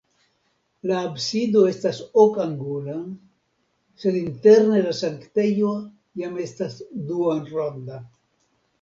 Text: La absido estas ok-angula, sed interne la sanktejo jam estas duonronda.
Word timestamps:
La 0.91 0.95
absido 1.09 1.61
estas 1.71 1.99
ok-angula, 2.23 2.97
sed 4.05 4.19
interne 4.23 4.83
la 4.89 4.97
sanktejo 5.03 5.77
jam 6.25 6.45
estas 6.49 6.83
duonronda. 7.15 8.05